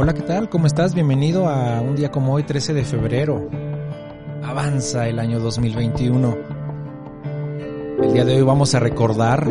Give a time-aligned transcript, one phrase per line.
[0.00, 0.48] Hola, ¿qué tal?
[0.48, 0.94] ¿Cómo estás?
[0.94, 3.50] Bienvenido a un día como hoy, 13 de febrero.
[4.44, 6.38] Avanza el año 2021.
[8.04, 9.42] El día de hoy vamos a recordar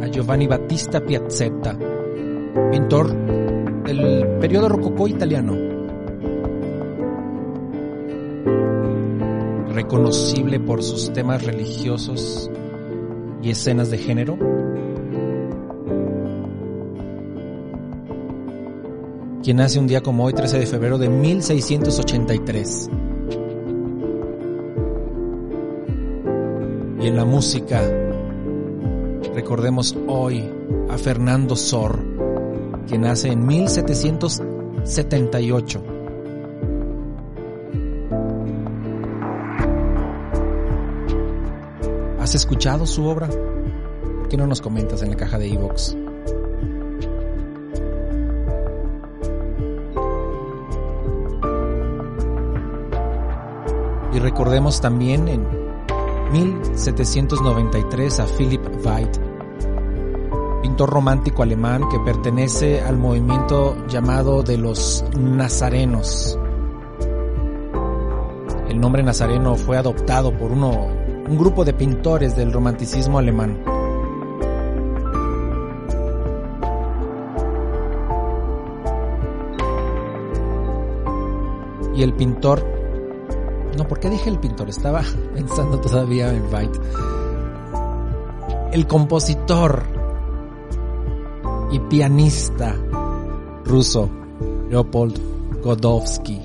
[0.00, 1.76] a Giovanni Battista Piazzetta,
[2.70, 3.12] pintor
[3.82, 5.56] del periodo rococó italiano.
[9.74, 12.48] Reconocible por sus temas religiosos
[13.42, 14.38] y escenas de género
[19.42, 22.90] quien nace un día como hoy, 13 de febrero de 1683.
[27.00, 27.82] Y en la música,
[29.34, 30.48] recordemos hoy
[30.88, 31.98] a Fernando Sor,
[32.86, 35.82] quien nace en 1778.
[42.20, 43.28] ¿Has escuchado su obra?
[43.28, 46.01] ¿Por qué no nos comentas en la caja de iVoox?
[54.12, 55.46] Y recordemos también en
[56.32, 59.18] 1793 a Philip Weit,
[60.60, 66.38] pintor romántico alemán que pertenece al movimiento llamado de los nazarenos.
[68.68, 70.88] El nombre nazareno fue adoptado por uno,
[71.28, 73.62] un grupo de pintores del romanticismo alemán.
[81.94, 82.71] Y el pintor
[83.76, 84.68] no, ¿por qué dije el pintor?
[84.68, 85.02] Estaba
[85.34, 86.78] pensando todavía en White.
[88.72, 89.82] El compositor
[91.70, 92.74] y pianista
[93.64, 94.08] ruso
[94.70, 96.40] Leopold Godowski.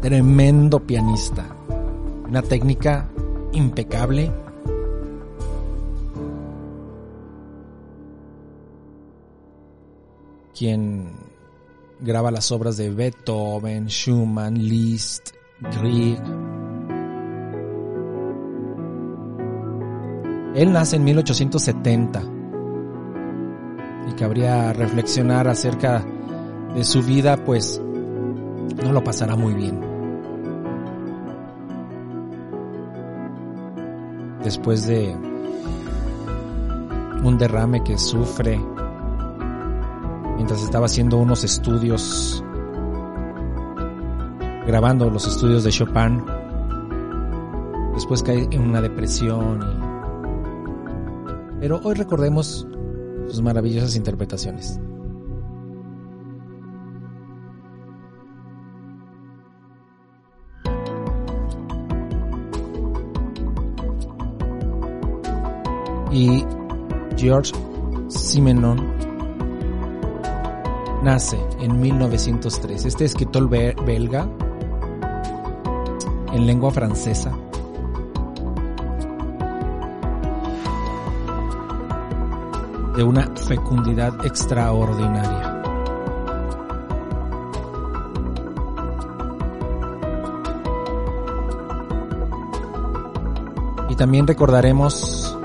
[0.00, 1.44] Tremendo pianista.
[2.28, 3.08] Una técnica
[3.52, 4.32] impecable.
[10.54, 11.27] Quien
[12.00, 16.20] graba las obras de Beethoven, Schumann, Liszt, Grieg.
[20.54, 22.22] Él nace en 1870
[24.08, 26.04] y cabría reflexionar acerca
[26.74, 27.80] de su vida, pues
[28.82, 29.80] no lo pasará muy bien.
[34.42, 35.14] Después de
[37.24, 38.58] un derrame que sufre
[40.38, 42.44] mientras estaba haciendo unos estudios,
[44.68, 46.24] grabando los estudios de Chopin.
[47.92, 49.58] Después cae en una depresión.
[51.58, 52.68] Pero hoy recordemos
[53.26, 54.80] sus maravillosas interpretaciones.
[66.12, 66.44] Y
[67.16, 67.52] George
[68.08, 68.97] Simenon
[71.02, 72.84] nace en 1903.
[72.84, 74.28] Este escritor belga
[76.32, 77.32] en lengua francesa.
[82.98, 85.62] de una fecundidad extraordinaria.
[93.88, 95.37] Y también recordaremos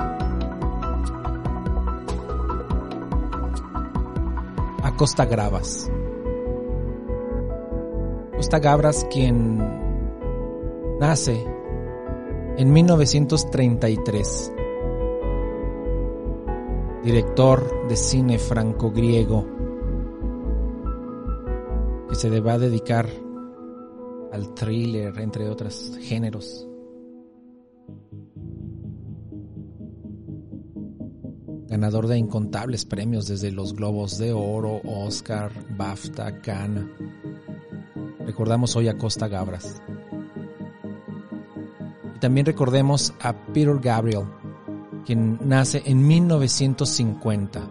[4.98, 5.92] Costa Gravas.
[8.36, 9.58] Costa Gavras quien
[11.00, 11.44] nace
[12.58, 14.54] en 1933,
[17.04, 19.46] director de cine franco-griego,
[22.10, 23.10] que se va a dedicar
[24.32, 26.68] al thriller, entre otros géneros.
[31.74, 36.86] Ganador de incontables premios desde los Globos de Oro, Oscar, BAFTA, Cannes.
[38.20, 39.82] Recordamos hoy a Costa Gabras.
[42.20, 44.26] También recordemos a Peter Gabriel,
[45.04, 47.68] quien nace en 1950.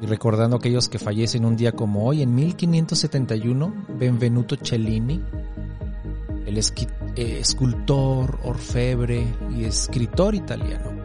[0.00, 5.20] Y recordando a aquellos que fallecen un día como hoy, en 1571, Benvenuto Cellini,
[6.46, 6.58] el,
[7.20, 11.04] eh, escultor, orfebre y escritor italiano.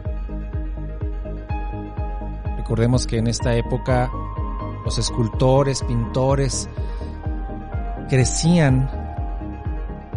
[2.56, 4.12] Recordemos que en esta época
[4.84, 6.68] los escultores, pintores
[8.08, 8.88] crecían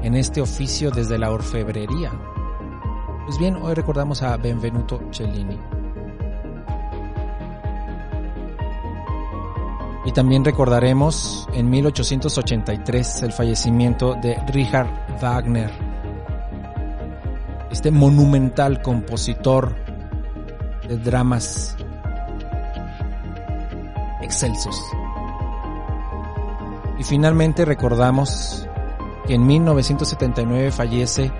[0.03, 2.11] en este oficio desde la orfebrería.
[3.25, 5.57] Pues bien, hoy recordamos a Benvenuto Cellini.
[10.05, 14.87] Y también recordaremos en 1883 el fallecimiento de Richard
[15.19, 15.86] Wagner,
[17.77, 19.75] este monumental compositor
[20.87, 21.77] de dramas
[24.19, 24.81] excelsos.
[26.97, 28.67] Y finalmente recordamos
[29.27, 31.31] que en 1979 fallece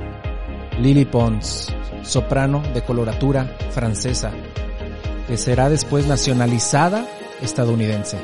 [0.78, 1.74] Lily Pons,
[2.04, 4.30] soprano de coloratura francesa,
[5.25, 7.07] que será después nacionalizada
[7.42, 8.19] estadounidense.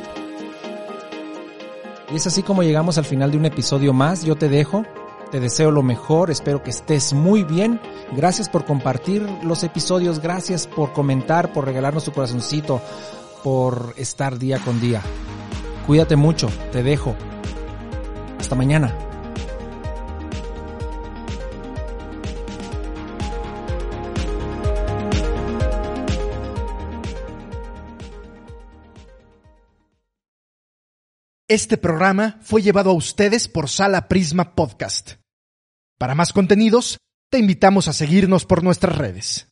[2.12, 4.24] Y es así como llegamos al final de un episodio más.
[4.24, 4.86] Yo te dejo,
[5.34, 7.82] te deseo lo mejor, espero que estés muy bien.
[8.16, 12.80] Gracias por compartir los episodios, gracias por comentar, por regalarnos tu corazoncito,
[13.44, 15.02] por estar día con día.
[15.88, 17.16] Cuídate mucho, te dejo.
[18.40, 18.96] Hasta mañana.
[31.48, 35.23] Este programa fue llevado a ustedes por Sala Prisma Podcast.
[36.04, 36.98] Para más contenidos,
[37.32, 39.48] te invitamos a seguirnos por nuestras redes.